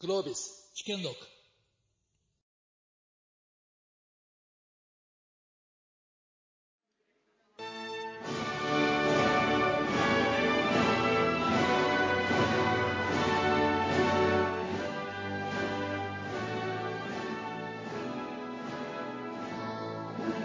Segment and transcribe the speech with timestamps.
[0.00, 1.16] グロービス試験録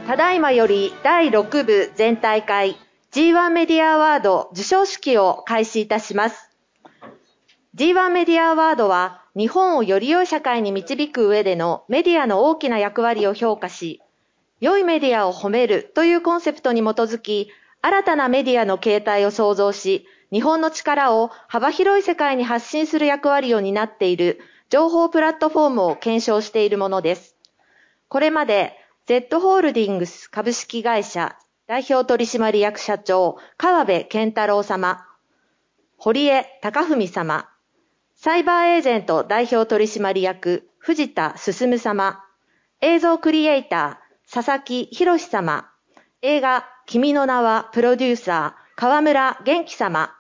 [0.08, 2.76] ただいまより第6部全大会
[3.12, 6.50] G1 メディアアワード授賞式を開始いたします。
[7.76, 14.00] G1 メディアアワードは日本をより良い社会に導く上でのメディアの大きな役割を評価し、
[14.60, 17.50] 良いメディアを褒めるというコンセプトに基づき、
[17.82, 27.36] 新たなメディアの形態を創造し、日本の力を幅広い世界に発信する役割を担っている情報プラットフォームを検証しているものです。
[28.08, 35.06] これまで Z ホールディングス株式会社代表取締役社長川辺健太郎様、
[35.98, 37.50] 堀江貴文様、
[38.24, 42.24] サイバーエージェント代表取締役藤田進様、
[42.80, 45.70] 映像クリエイター佐々木博様、
[46.22, 50.16] 映画君の名はプロデューサー河村元気様、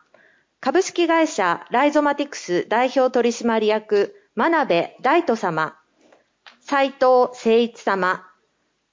[0.59, 5.77] 株式会社ライゾマティクス代表取締役真鍋大斗様、
[6.59, 8.25] 斉藤誠一様、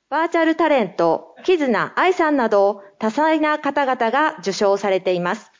[0.08, 5.50] バーチャルタレント、木綱愛さんなど多彩な方々が受賞されています。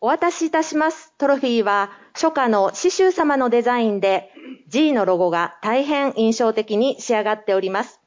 [0.00, 1.12] お渡しいたします。
[1.18, 1.90] トロフィーは
[2.20, 4.32] 初夏の刺繍様のデザインで
[4.66, 8.00] G のロゴが大変印象的に仕上がっております。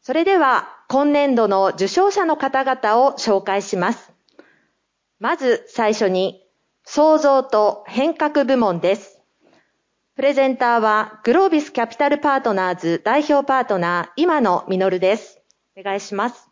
[0.00, 4.12] それでは今年度の受賞者の方々を紹介します。
[5.18, 6.46] まず最初に
[6.84, 9.20] 創造と変革部門です。
[10.14, 15.40] プレゼンターはグロービスキャピタルパートナーズ代表パートナー今野実です。
[15.76, 16.49] お願いします。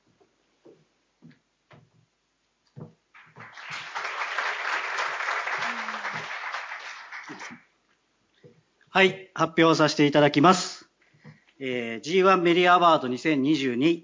[8.98, 10.90] はい、発表させていただきます。
[11.60, 14.00] えー G1 メディアアワード2022、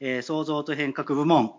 [0.00, 1.54] えー創造と変革部門、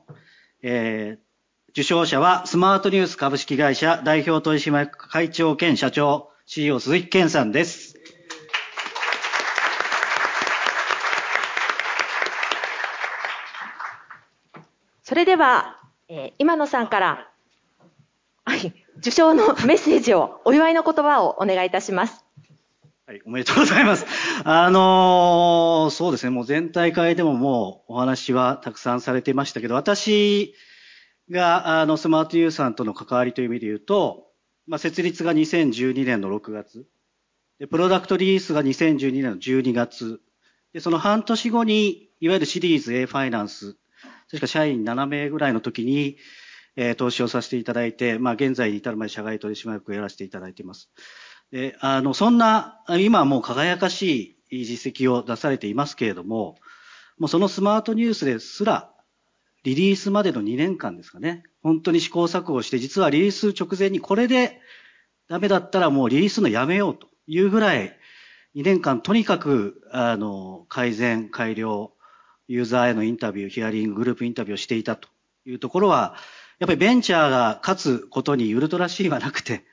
[0.61, 7.95] えー受賞者はスマートニュース株式会社代表取締役会長兼社長 CEO 鈴木健さんです。
[15.01, 17.31] それでは、えー今野さんから、
[18.45, 22.26] はい、受賞のメッセージを、お祝いの言葉をお願いいたします。
[23.07, 24.05] はい、おめでとうございます。
[24.43, 30.53] あのーそうですね、もう全大会でももうお話はたくさんされてましたけど、私
[31.31, 34.25] が、あの、スマートユーさんとの関わりという意味で言うと、
[34.67, 36.85] まあ、設立が2012年の6月、
[37.59, 40.19] で、プロダクトリリースが2012年の12月、
[40.73, 43.77] で、その半年後に、いわゆるシリーズ A ファイナンス、
[44.29, 46.17] 確か社員7名ぐらいの時に、
[46.75, 50.91] えー投資をさせていただいて、まあ、現在に至るまで社外取締役をやらせていただいています。
[51.51, 56.57] で、あの、そんな、今もう輝かしい実績を出されていますけれども、
[57.17, 58.91] もうそのスマートニュースですら、
[59.63, 64.61] リリースまでの2年間ですかね、本当に試行錯誤して、実はリリース直前にこれで
[65.27, 67.97] ダメだったらもうリリースのやめようというぐらい、
[68.55, 71.93] 2年間とにかく、あの、改善、改良、
[72.47, 75.09] ユーザーへのインタビュー、ヒアリング、グループインタビューをしていたと
[75.45, 76.15] いうところは、
[76.59, 79.63] やっぱりベンチャーが勝つことにウルトラシーはなくて、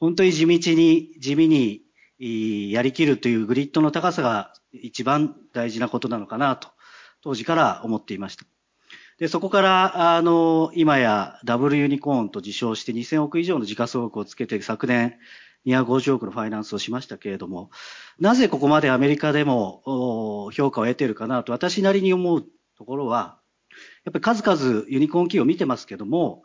[0.00, 6.68] 本当に地道に、地味にやりきるというグリッドの高さが一番大事なことなのかなと、
[7.22, 8.46] 当時から思っていました。
[9.18, 15.18] で、そこから、あの、今やダブルユニコーンと自称して2000億以上の時価総額をつけて昨年
[15.66, 17.70] 250億のファイナンスをしましたけれども、
[18.18, 22.46] なぜここまでアメリカでも評価を得ているかなと私なりに思う
[22.78, 23.38] ところは、
[24.04, 26.42] やっぱり数々ユニコーン企業を見てますけども、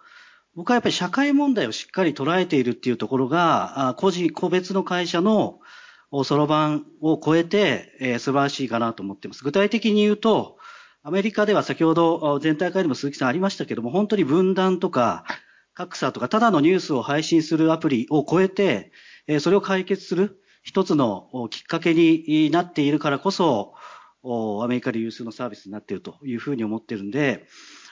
[0.56, 5.60] 僕はやっぱり社会問題をしっかり捉えているっていうところが、個人、個別の会社の
[6.24, 9.44] そろばんを超えて、えー素晴らしいかなと思っています。
[9.44, 10.58] 具体的に言うと、
[11.04, 15.26] アメリカでは先ほど全体会でも鈴木さんありましたけども、本当に分断とか
[15.74, 18.92] 格差とか、ただのニュースを配信するアプリを超えて、
[19.28, 23.74] えーそれを解決する一つのきっかけになっているからこそ、
[24.64, 27.46] アメリカで有数のサービスになっているというふうに思っているんで、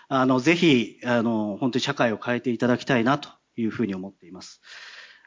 [0.08, 4.62] あの、ぜひ、あの、本当に社会を変えていただきたいなというふうに思っています。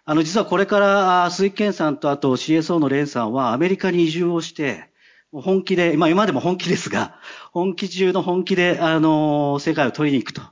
[0.04, 4.90] あの、実はこれから、あ鈴木健さんとあと CSO のレンさんはアメリカに移住をして、
[5.32, 7.18] 本気で、まあ今でも本気ですが、
[7.52, 10.42] 本気中の本気で、あの、世界を取りに行くと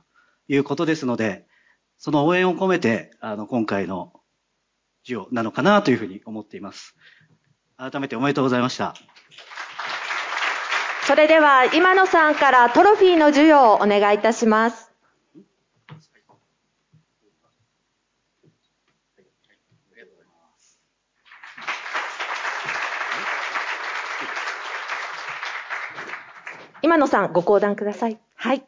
[0.47, 1.45] いうことですので、
[1.97, 4.13] その応援を込めて、あの、今回の
[5.03, 6.95] 授与なのかなというふうに思っています。
[7.77, 8.95] 改めておめでとうございました。
[11.05, 14.91] それでは今野さんからトロフィーの授与をお願いいたします。
[26.81, 28.19] 今野さん、ご講談ください。
[28.33, 28.63] はい。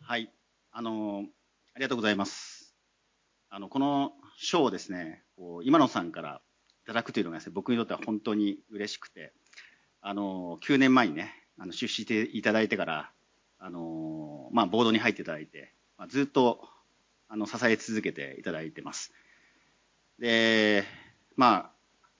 [0.00, 0.32] はい。
[0.72, 1.24] あの、
[1.74, 2.74] ありがとうございます。
[3.50, 6.40] あの、この賞をですね、こう今野さんから
[6.84, 9.34] いただくというのがね、僕にとっては本当に嬉しくて、
[10.02, 13.10] あの、9年前にね、あの出資していただいてから、
[13.58, 16.66] あの、まあ、ボードに入っていただいて、まあ、ずっと、
[17.28, 19.12] あの、支え続けていただいてます。
[20.18, 20.84] で、
[21.36, 21.70] まあ、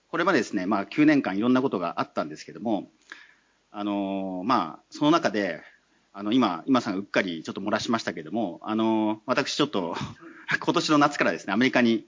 [0.08, 2.90] これまでですね、まあ、9年間いろんなことがあったんですけども、
[3.70, 5.62] あの、まあ、その中で、
[6.12, 9.94] あの、今、今さんがうっかりちょっと漏らしましたけども、あの、私ちょっと
[10.60, 12.06] 今年の夏からですね、アメリカに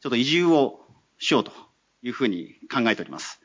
[0.00, 0.84] ちょっと移住を
[1.18, 1.52] しようと
[2.02, 3.40] いうふうに考えております。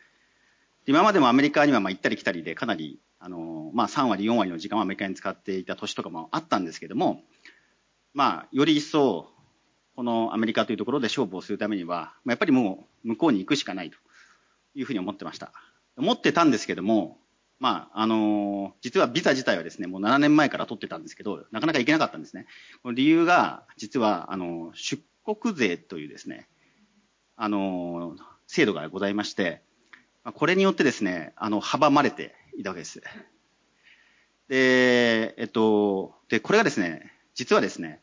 [0.88, 7.24] 今までもアメリカにはまあ行ったり来たりでかなり、あの、まあ3割、4割の時間をアメリカに使っていた年とかもあったんですけども、
[8.16, 9.28] まあ、より一層、
[9.96, 13.98] このアメリカというところで勝負をするためには、やっぱりもう向こうに行くしかないと
[14.74, 15.52] いうふうに思ってました。
[15.98, 17.18] 思ってたんですけども、
[17.60, 22.48] まあ、あの、実はビザ自体はですね、もう7年前から取ってたんですけど、なかなか行けなかったんですね。
[22.94, 26.48] 理由が、実は、あの、出国税というですね、
[27.36, 28.16] あの、
[28.48, 29.62] 制度がございまして、
[30.34, 33.02] これによってですね、あの、阻まれていたわけです。
[34.48, 38.02] で、えっと、で、これがですね、実はですね、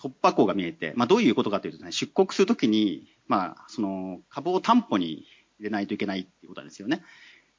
[0.00, 5.26] 突破口が見えて、まあ、どういうことかというとね、出国するときに、まあ、その、株を担保に
[5.58, 7.02] 入れないといけないっていうことなんですよね。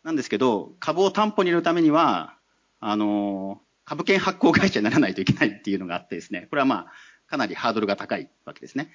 [0.03, 2.35] なんですけど、株を担保に入れるためには、
[2.79, 6.91] あの、株券発行会社にならないといけないっていうのがあってですね、これはまあ、
[7.27, 8.91] かなりハードルが高いわけですね。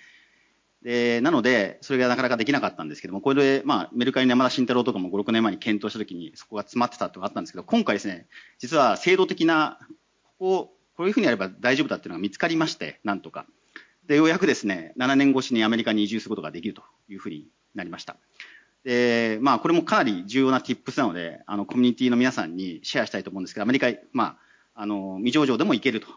[0.84, 8.26] で、なので、それがなかなかできなかったんですけども、これで、まあ、メルカリの山田慎太郎とかも5、6年前に検討したときにそこが詰まってたってのがあったんですけど、今回ですね、
[8.58, 9.78] 実は制度的な、
[10.38, 13.46] こここういうふうにやれば大丈夫だっていうのが見つかりまして、なんとか。
[14.06, 18.16] で、ようやくですね、7年越しにアメリカに移住することができるというふうになりました。
[18.84, 24.36] で、まあ、これもかなり重要な tips なので、あの、コミュニティの皆さんにシェアしたいと思うんですけど、アメリカ、ま
[24.74, 26.08] あ、あの、未上場でも行けると。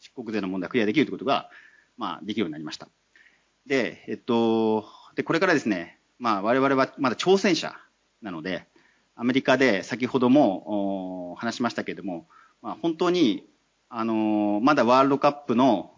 [0.00, 1.48] 出国税の問題をクリアできるということが、
[1.96, 2.88] まあ、できるようになりました。
[3.66, 7.74] で、えっと、で、これからですね、まあ、我々はまだ挑戦者
[8.20, 8.66] なので、
[9.14, 12.26] アメリカで先ほども話しましたけれども、
[12.62, 13.48] まあ、本当に、
[13.94, 15.92] あのまだワールドカップの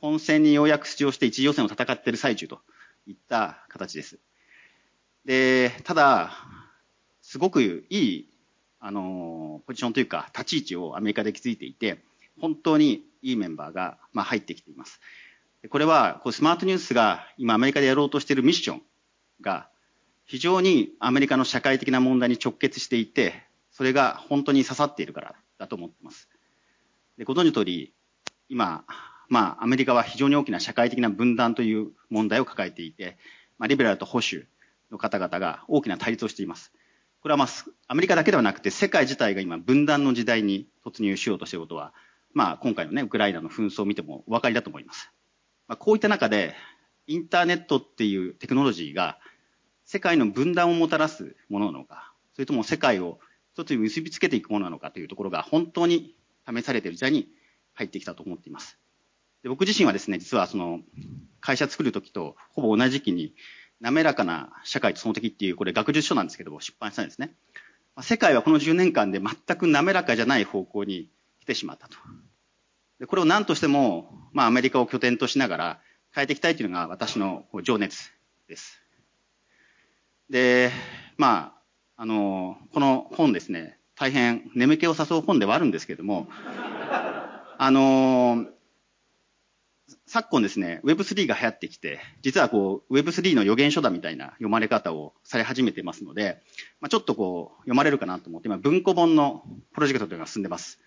[0.00, 2.60] 本戦にようやく出場して一次予選を戦っている最中と
[3.06, 4.18] いった形です。
[5.24, 6.30] で、ただ、
[7.22, 8.28] すごくいい、
[8.78, 11.98] あの、ポジションというか、立ち位置をアメリカで築いていて、
[12.40, 15.00] 本当にいいメンバーが、まあ、入ってきています。
[15.70, 18.82] これは、こうスマートニュースが今アメリカでやろうとしているミッション
[19.40, 19.68] が、
[20.24, 26.28] 非常にアメリカの社会的な問題に直結していて、それが本当に刺さっているからだと思っています。
[27.18, 27.92] で、ご存知の通り、
[28.48, 28.84] 今、
[29.28, 33.18] ま、アメリカは非常に大きな社会的な分断という問題を抱えていて、
[33.58, 34.46] ま、リベラルと保守、
[34.90, 36.72] の方々が大きな対立をしています。
[37.20, 37.48] これはまあ、
[37.88, 41.92] アメリカだけではなくて、世界自体が今、分断の時代に突入しようとしていることは、
[42.32, 45.10] まあ、今回のね、ウクライナの紛争を見てもお分かりだと思います。
[45.68, 46.54] ま、こういった中で、
[47.06, 49.18] インターネットっていうテクノロジーが、
[49.84, 53.20] 世界の分断をもたらすものなのか、それとも世界を
[53.52, 56.14] 一つに結びつけていくものなのかというところが、本当に
[56.48, 57.28] 試されている時代に
[57.74, 58.78] 入ってきたと思っています。
[59.42, 60.80] で僕自身はですね、実はその、
[61.40, 63.34] 会社作るときとほぼ同じ時期に、
[63.80, 67.34] 滑らかな社会とその敵っていう、これ学術書なんですけども、出版したんですね。
[68.02, 71.08] 世界はこの10年間で全く滑らかじゃない方向に
[71.40, 71.96] 来てしまったと。
[72.98, 75.80] でこれを何としても、まあアメリカを拠点としながら
[76.14, 78.10] 変えていきたいというのが私の情熱
[78.48, 78.80] です。
[80.30, 80.70] で、
[81.16, 81.54] ま
[81.96, 86.28] あ、あの、この本ですね、大変眠気を誘う本ではあるんですけれども、
[87.58, 88.46] あの、
[90.06, 96.42] 昨今ですね、Web3 が流行ってきて、実はこう、Web3 の予言書だみたいな読まれ方をされ始めてますので、
[96.80, 100.80] まあ、ちょっとこう、読まれるかなと思って、今、文庫本のプロジェクトというのが進んでます。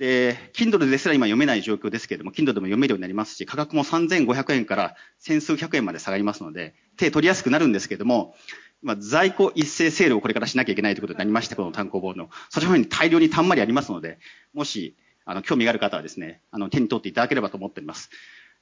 [0.00, 8.34] で、Kindle ですら今読めない状況ですけれども、Kindle でも読めるようになりますし、価格も3500円から千数百円まで下がりますので、手取りやすくなるんですけれども、
[8.82, 12.30] まあ、在庫一斉セールをこれからしなきゃいけないということになりまして、この単行本の。
[12.48, 14.18] そちらに大量にたんまりありますので、
[14.54, 18.08] もし、あの、興味がある方はですね、あの、手に取っていただければと思っております。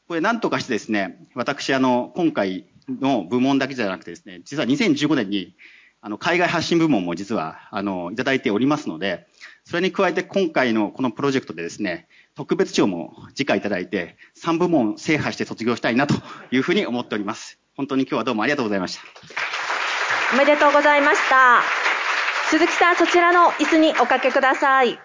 [0.08, 5.54] これ何とかしてですね、私、あの、今回の部門だけじゃなくてですね、実は2015年に、
[6.00, 9.26] あの海外発信部門も実は、あの、いただいておりますので、
[9.64, 16.14] それに加えて今回のこのプロジェクトでですね、特別賞も次回いただいて、3部門制覇して卒業したいなと
[16.52, 17.58] いうふうに思っております。
[17.76, 19.02] 本当に今日はどうもありがとうございました。
[20.34, 21.62] おめでとうございました。
[22.50, 25.00] 鈴木さん、そちらの椅子におかけください。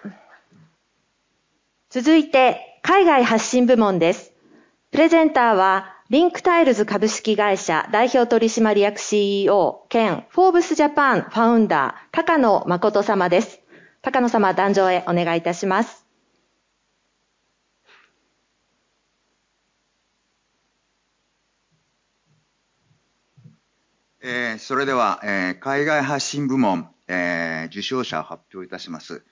[1.90, 4.32] 続いて、海外発信部門です。
[4.92, 13.62] プレゼンターは、リンクタイズ株式会社代表取締役 CEO 兼フォーブスジャパンファウンダー高野真様です。
[14.02, 16.04] 高野様、壇上へお願いいたします。
[24.22, 29.24] えー、それでは、えー、海外発信部門、えー、受賞者を発表いたします。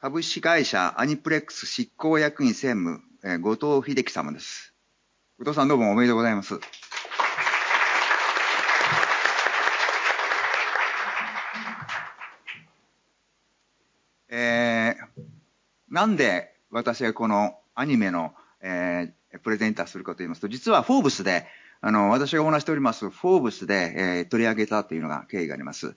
[0.00, 4.67] 株式会社アニプレックス執行役員専務、えー、後藤秀樹様です。
[5.38, 6.58] 後藤さんどうもおめでとうございます。
[14.28, 15.22] えー、
[15.88, 21.46] なんで私がこのアニメの、えー、プレゼンターするかと言いますと、実はフォーブスで
[21.80, 25.94] あの、私がお話しております、フォーブスで、えー、取り上げたというのが経緯があります。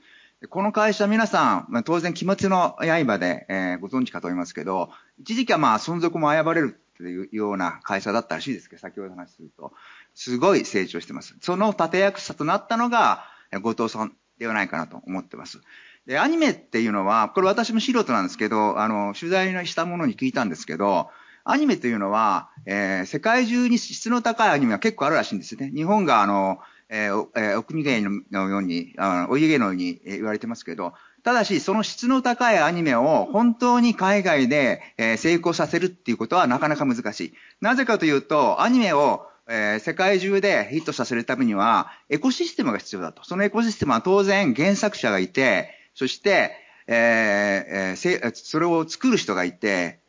[0.50, 9.74] この会社皆さん、まあ、当然、鬼滅の刃で、えー、ご存知かと思いますけど、一時期はまあ、存続も危ばれるというような会社だったらしいですけど、先ほど話すると、
[10.14, 11.36] すごい成長してます。
[11.42, 13.26] その立役者となったのが、
[13.62, 15.62] 後藤さんではないかなと思ってます。
[16.06, 21.10] で、アニメっていうのは、これ私も素人なんですけど、あの、取材したものに聞いたんですけど、
[21.44, 25.72] アニメというのは、えー、世界中に質の高いアニメは結構あるらしいんですね。
[25.74, 30.94] 日本があの、えー、えー、お国芸のように、あのお家芸のように言われてますけど、
[31.24, 34.82] ただし、その質の高いアニメを本当に海外で、
[35.18, 37.34] 成功させるっていうことはなかなか難しい。
[37.62, 43.24] なぜかというと、アニメを、世界中でヒットさせるためには、エコシステムが必要だと。
[43.24, 46.56] そのエコシステムは当然原作者がいて、そして、
[46.88, 50.00] それを作る人がいて、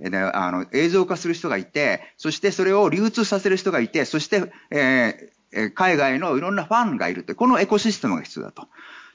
[0.73, 4.52] 映像化する人がいて、そしてそれを流通させる人がいて、そして、
[5.75, 8.69] 海外のいろんなファンがいるって、このエコシステムが必要だと。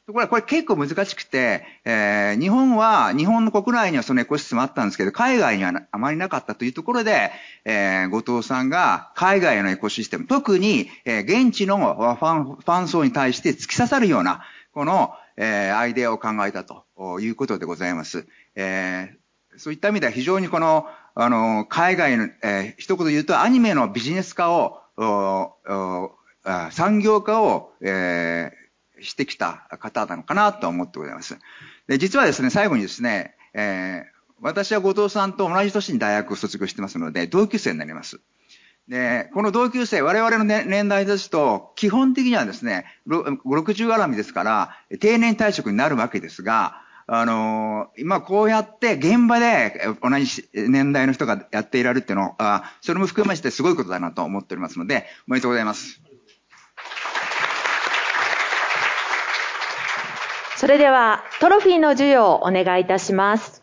[0.07, 7.29] ところがこれ結構難しくて、えー、日本は、日本の国内にはそのエコシステムあったんですけど、海外にはあまりなかったというところで、
[7.65, 16.85] えー、後藤さんが海外のエコシステム、特に、えー、現地のファン、ファン層に対して突き刺さるような、この、えー、アイデアを考えたと
[17.19, 18.25] いうことでございます。
[18.55, 24.79] えー、そういった意味では非常にこの、あの、海外の、えー、一言で言うとアニメのビジネス化を、
[26.71, 28.53] 産業化を、え、
[29.01, 31.37] してきた方なのかなと思ってございます。
[31.87, 38.19] で、実はですね、最後にですね、えー、私は後藤さんと同じ年に大学を卒業してますので、同級生になります。
[38.87, 43.35] で、この同級生、我々の、ね、年代ですと、基本的にはですね、60
[43.89, 56.01] 絡みですから、定年退職になるわけですが、あのー、今こうやって現場で同じ年代の人がやっていられるっていうのは、それも含めましてすごいことだなと思っておりますので、おめでとうございます。
[60.57, 63.61] それでは、トロフィーの授与をお願いいたします。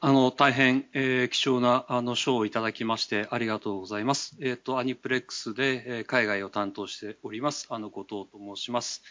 [0.00, 4.34] あの、大変、えー、貴重な、あの、賞をいただきまして、ありがとうございます。
[4.40, 9.02] えっ、ー、と、アニプレックスで、えー、海外を担当しております、あの、後藤と申します。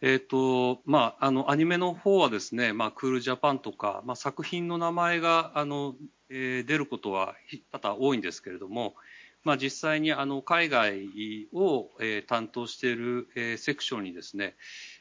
[0.00, 5.96] えっ、と、まあ、の、アニメの方はですね、ま、クールジャパンとか、ま、作品の名前が、あの、
[6.30, 7.34] え、出ることは
[7.72, 8.94] 多々多いんですけれども、
[9.42, 14.54] ま、実際にあの海外を、え、担当している、え、セクションにですね、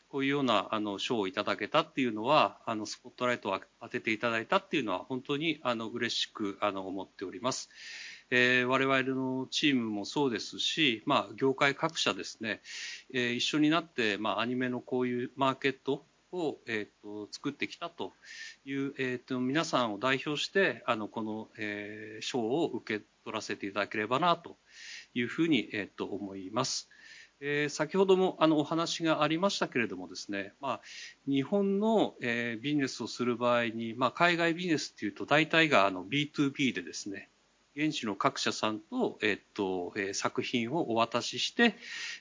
[0.10, 7.70] こういうような賞をいただけたっていうのは、あのスポットライトを当てていただいたっていうのは本当にあの嬉しくあの思っております。
[8.30, 12.62] えー、我々のチームもそうですし、まあ、業界各社ですね、
[13.14, 18.14] えー、一緒になって、まあ、アニメのこういうマーケットを、えーと、作ってきたと
[18.66, 24.58] いう、えーと、皆さんを代表してあのこの、えー、賞を受け取らせていただければなと
[25.14, 26.90] いうふうに、えーと思います。
[27.40, 30.82] えー、先ほどもあのお話がありましたけれどもですね、まあ、
[31.28, 37.30] 日本の、えー、ビジネスをする場合に、まあ、海外ビジネスっていうと大体があの B2B でですね、
[37.78, 41.76] 現地の各社さんと、えっと、え、作品をお渡しして、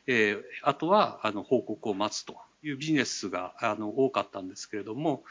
[0.07, 5.25] え、あとは、あの、報告を待つというビジネスが、あの、多かったんですけれども、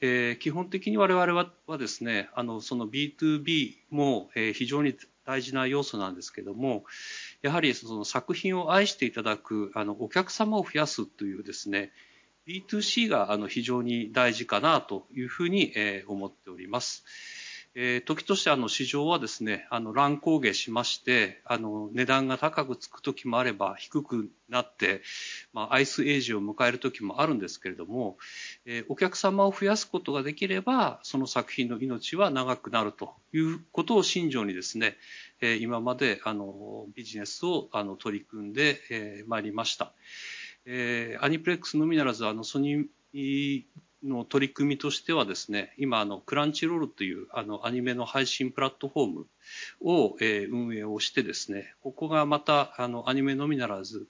[0.00, 6.84] え、基本的に我々ははですね、あの、その B2B も、え、非常に大事な要素なんですけども、
[7.42, 11.92] やはりその作品を愛していただくあのお客様を増やすというですね
[12.46, 17.04] B2C があの非常に大事かなというふうに、え思っております。
[17.78, 25.02] えー、時としてあの市場はですね、あの乱高下しまして、あの値段が高くつく時もあれば低くなって、
[25.52, 28.16] まあ、アイスエイジを迎える時もあるんですけれども、
[28.64, 34.96] えー、お客様を増やすことができれば、その作品の命は長くなるということを信条にですね、
[35.42, 38.80] えー、今まであのビジネスをあの取り組んで
[39.26, 39.92] ま、えー、いりました。
[40.64, 42.84] えー、アニプレックスのみならずあのソニー
[44.02, 49.26] の取り組みとしてはですね、今、あの、クランチロールというあのアニメの配信プラットフォーム
[49.80, 54.06] を、えー、運営をしてですね、ここがまたあのアニメのみならず、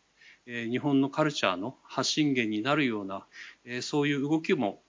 [0.46, 3.26] えー、日本のカルチャーの発信源になるような、
[3.64, 4.80] えー、そういう動きも、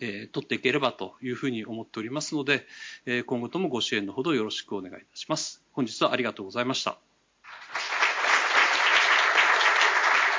[0.00, 2.66] えー、取っていければというふうに思っておりますので、
[3.06, 5.62] えー、今後ともご支援のほどよろしくお願いいたします。
[5.72, 6.98] 本日はありがとうございました。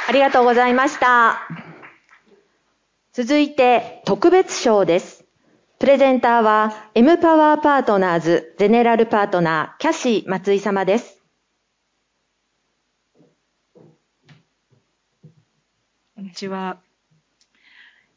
[0.05, 1.62] ありがとうございました。
[3.13, 5.23] 続いて特別賞です。
[5.77, 11.21] プレゼンターは M パワーパートナーズゼネラルパートナーキャシー松井様です。
[16.15, 16.79] こんにちは。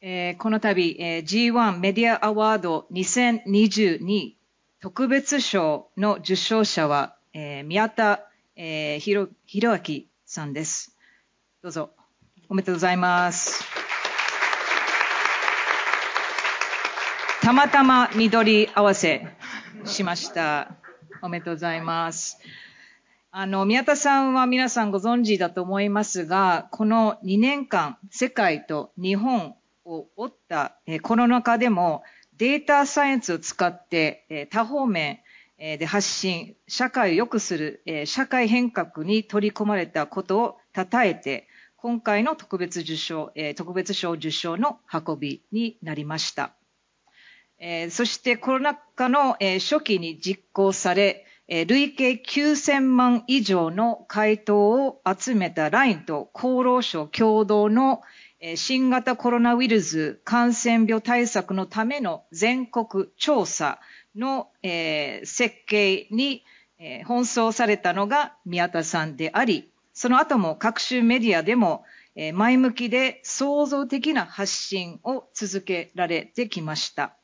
[0.01, 4.33] えー、この度、えー、G1 メディアアワード2022
[4.81, 8.23] 特別賞の受賞者は、えー、宮田、
[8.57, 9.29] えー、ひろ
[9.77, 10.97] 明さんです。
[11.63, 11.91] どうぞ。
[12.49, 13.76] おめでとうございます。
[17.47, 19.25] たまたま緑合わせ
[19.85, 20.75] しました。
[21.23, 22.39] おめでとうございます。
[23.31, 32.03] あの、宮田さんは皆さんご存知だと思いますが、この2年間、世界と日本を追ったコロナ禍でも
[32.37, 35.21] データサイエンスを使って多方面
[35.57, 46.56] で発信、社会を良くする社会変革に取り込まれたことを称えて、今回の特別受賞、特別賞受賞の運びになりました。
[47.91, 58.03] そしてコロナ禍の、初期に実行され、累計9000万以上の回答を集めた LINE と厚労省共同の、
[58.57, 63.81] 新型コロナウイルス感染病対策のための全国調査
[64.15, 66.45] の、設計に、
[67.07, 71.85] 奔走されたのが宮田さんであり、その後も各種メディアでも、
[72.35, 77.17] 前向きで創造的な発信を続けられてきました。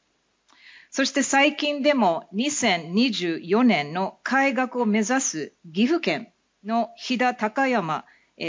[0.94, 6.30] そして最近でも2024年の開学を目指す岐阜県
[6.64, 8.04] の飛騨高山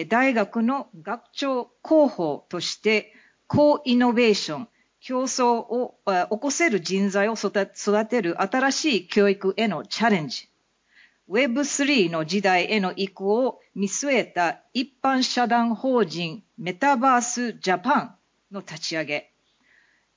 [0.09, 3.13] 大学の学長候補として、
[3.47, 4.67] コーイノベーション、
[4.99, 10.49] 競争を起こせる人材を育てる新しい教育へのチャレンジ、
[11.29, 18.15] Web3 の時代への移行を見据えた一般社団法人メタバースジャパン
[18.51, 19.32] の立ち上げ、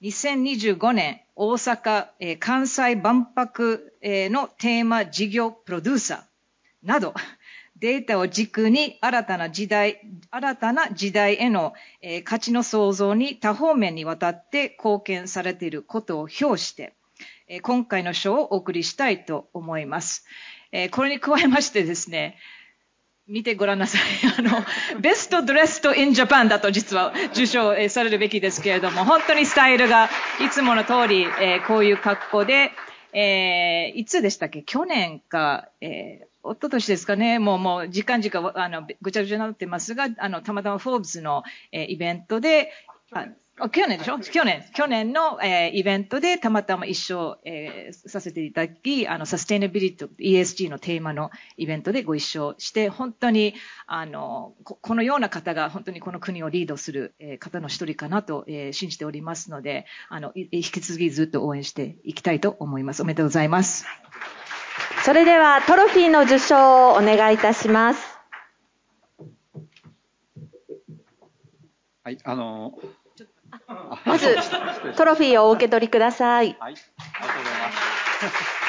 [0.02, 7.14] 2025年大阪、えー、関西万博、えー、のテーマ事業プロデューサーなど、
[7.76, 16.94] データを軸に新たな時代、新たな時代への、えー、価値の創造に多方面にわたって貢献されていることを表して、
[17.48, 20.26] えー、今回の賞をお送りしたいと思います。
[20.72, 22.36] えー、これに加えましてですね、
[23.28, 24.02] 見てごらんなさい。
[24.38, 24.64] あの、
[25.00, 30.08] ベストドレストインジャパンだと実は受賞されるべきですけれども、本当にスタイルが
[30.40, 32.70] いつもの通り、えー、こういう格好で、
[33.12, 34.62] えー、いつでしたっけ？
[34.62, 42.70] 去年か、えー、一昨年ですかね、もう、もう、時間時間、あの、ぐちゃぐちゃになってますが、あの、たまたまフォーブスの、えー、イベントで、
[43.72, 44.18] 去年でしょ？
[44.20, 53.54] 去年、去年の、えー、イベントでたまたま一緒、えー、させていただき、あの、サステイナビリティ、ESG のテーマのイベントでご一緒して、本当に、
[53.86, 63.00] あの、ここのような方が本当にこの国をリードする、えー、方の一人かなと、えー、信じておりますので、あの、引き続きずっと応援していきたいと思います。
[63.00, 63.86] おめでとうございます。
[65.02, 68.18] それでは、トロフィーの受賞をお願いいたします。
[72.04, 72.78] はい、あの、
[74.04, 74.36] まず、
[74.96, 76.56] トロフィーをお受け取りください。
[76.58, 78.66] はい、ありがとうございます。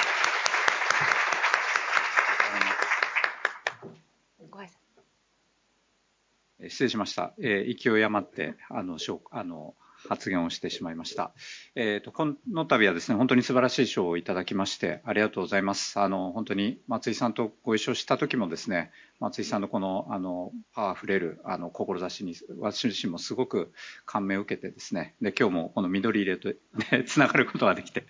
[6.70, 7.34] 失礼しました。
[7.40, 8.98] えー、勢い余って、あの、
[9.32, 9.76] あの、
[10.08, 11.32] 発言をしてしまいました。
[11.76, 16.00] えっ、ー、と、この度はですね、本当に素晴らしい賞をいただきまして、ありがとうございます。
[16.00, 23.72] あの、本当に松井さんとご一緒した時もですね、松井さんのこの、あの、パワー溢れる、あの、志に、私自身もすごく
[24.06, 28.06] 感銘を受けてですね、で、今日もこの緑入れと、ね、 つながることができて、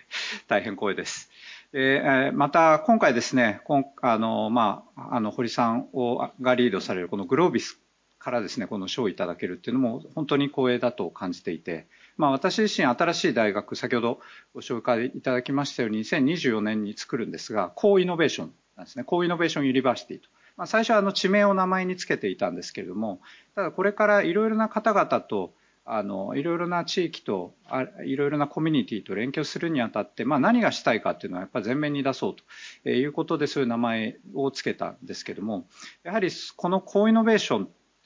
[0.46, 1.30] 大変光栄です。
[1.72, 3.60] でまた、今回ですね、
[4.00, 7.80] あの、まあ、あの、堀さんをがリードされるこのグロービス
[8.28, 11.86] からですね、この賞をいただけるっていうのも本当に光栄だと感じていて、
[12.18, 14.20] ま、私自身新しい大学、先ほど
[14.52, 19.04] ご紹介いただきましたように、2024年に作るんですが、 co-innovation なんですね。
[19.04, 20.28] Co-Innovation University と。
[20.58, 23.22] まあ、最初はあの地名を名前につけていたんですけれども、
[23.54, 25.54] ただこれからいろいろな方々と、
[25.90, 32.36] あのいろいろな地域とあいろいろなコミュニティと連携するにあたって、ま、何がしたいかっていうのはやっぱり前面に出そう
[32.84, 35.66] ということでそういう名前をつけたんですけども
[36.02, 37.08] やはりこの co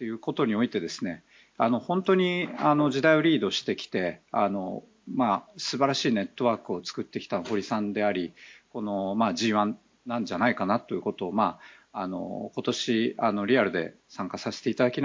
[0.00, 1.22] イノベーションっていうことにおいてですね
[1.59, 8.33] あの本当にあの時代をリードしてきてあの、ま、素晴らしいネットワークを作ってきた堀さんであり
[8.70, 9.74] この、まあ、G1
[10.07, 11.59] なんじゃないかなということを、ま
[11.92, 15.00] あ、あの今年あのリアルで参加させていただき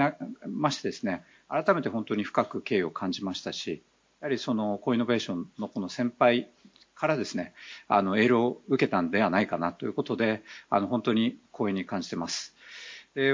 [0.46, 3.82] ましてですね改めて本当に深く敬意を感じましたし、
[4.20, 6.50] やはりそのコイノベーションのこの先輩
[6.94, 7.54] からですね、
[7.86, 12.54] あのエールを受けたんではないかなということで、あの本当に光栄に感じています。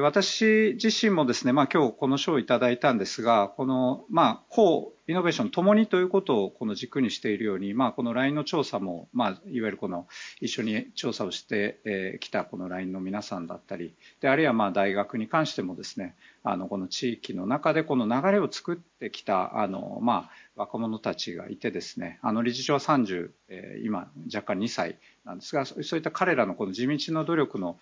[0.00, 10.06] 私自身もですね、ま、今日この賞をいただいたんですが、この、まあ、高イノベーションともにということをこの軸にしているように、まあ、この LINE の調査も、まあ、いわゆるこの
[10.40, 27.78] 一緒に調査をしてきたこの LINE の皆さんだったり、であるいはまあ大学に関してもですね、あのこの地域の中でこの流れを作ってきたあの、ま、若者たちがいてですね、あの理事長は30、えー、今若干2歳なんですが、そういった彼らのこの地道な努力の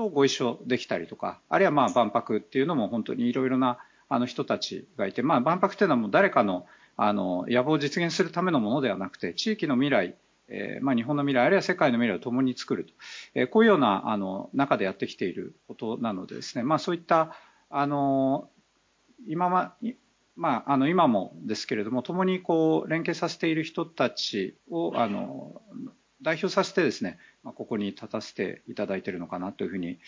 [0.00, 10.14] とご一緒できたりとか、あるいはまあ万博っていうのも本当にいろいろなあの人たちがいて、ま、万博っていうのはもう誰かのあの野望を実現するためのものではなくて、地域の未来、
[10.48, 12.92] えま、日本の未来、あるいは世界の未来を共に作ると、
[13.34, 17.34] え、こういうようなあの中でやってきていることなのですね、まあ、そういった
[17.70, 18.50] あの
[19.26, 19.74] 今ま、
[20.66, 25.60] あの今もですけれども、共にこう連携させている人たちをあの
[26.22, 29.98] 代表させてですね、ここに立たせていただいているのかなというふうに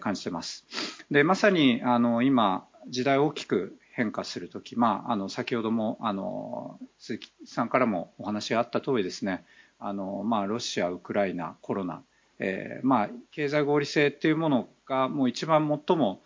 [0.00, 0.66] 感じてます。
[1.10, 9.44] で、まさにあの今、時代大きく変化するとき、まあ、あの先ほどもあの鈴木さんからもお話があった通りですね、
[9.80, 12.02] あのまあ、ロシア、ウクライナ、コロナ、
[12.38, 16.22] え、ま、経済合理性っていうものがもう一番最も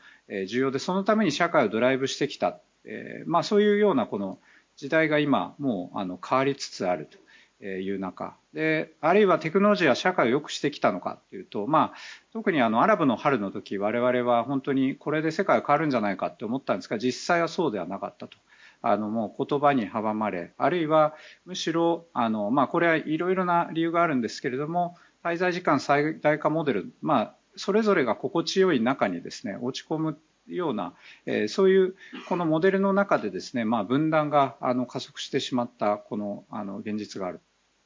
[0.47, 4.39] 重要で、そのために社会をドライブしてきた、え、ま、そういうようなこの
[4.77, 7.19] 時代が今もうあの変わりつつあると。
[7.67, 11.97] いう中であるいはテクノロジーは社会を良くしてきたのかというと、まあ、
[12.33, 18.37] 特にあのアラブの春の時我々は本当にこれで世界が変わるんじゃないかって思ったんですが実際はそうではなかったと。
[18.85, 21.15] あのもう言葉に阻まれあるいは
[21.47, 30.95] むしろあの、まあ、これはいろいろな理由があるんですけれども滞在時間最大化モデル、まあ、それぞれが心地よい中にですね落ち込むような、
[31.27, 31.95] え、そういう
[32.29, 37.41] このモデルの中でですね、ま、分断があの加速してしまったこのあの現実がある。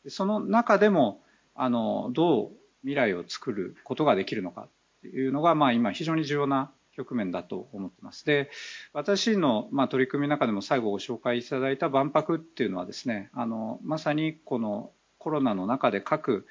[0.09, 1.21] その中でも
[1.55, 2.51] あのどう
[2.83, 4.69] 未来を作ることができるのかっ
[5.03, 8.25] ていうのが、まあ、今非常に重要な局面だと思ってます。
[8.25, 8.51] で、
[8.93, 16.47] 私の、まあ、取り組みの中でも最後ご紹介いただいた万博っていうのはですね、あのまさにこのコロナの中で各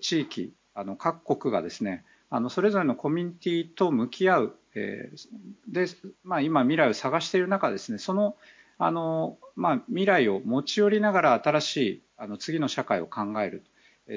[0.00, 5.28] 地域、あの各国がですね、あのそれぞれのコミュニティと向き合う、えー、
[5.68, 5.86] で、
[6.24, 8.36] まあ、今未来を探している中ですね、その、
[8.78, 13.64] 未来を持ち寄りながら新しいあの次の社会を考える、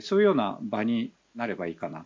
[0.01, 2.05] そういうような場になればいいかな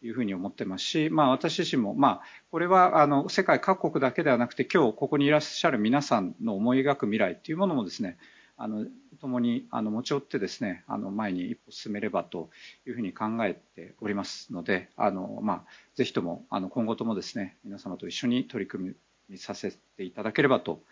[0.00, 8.18] というふうに思ってますし、まあ、私自身も、まあ、これはあの世界各国だけではなくて今日ここにいらっしゃる皆さんの思い描く未来というものもですね
[8.58, 8.86] あの
[9.20, 12.50] 共にあの持ち寄ってですねあの前に一歩進めればと
[12.86, 15.62] いうふうに考えておりますのであの、まあ、
[15.94, 18.96] ぜひともあの今後ともですね皆様と一緒に取り組みに
[19.36, 20.82] させていただければと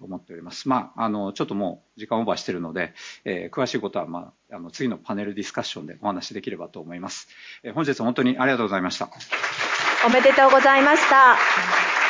[0.00, 0.68] 思っております。
[0.68, 7.28] まあ、あの、ちょっともう時間オーバーしているので、えー、詳しいことは、まあ、あの、次のパネルディスカッションでお話しできればと思います。
[7.62, 9.10] えー、本日は本当にありがとうございました。
[10.06, 12.05] おめでとうございました。